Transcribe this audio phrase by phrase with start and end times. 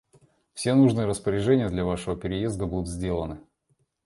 [0.55, 3.37] Все нужные распоряжения для вашего переезда будут сделаны.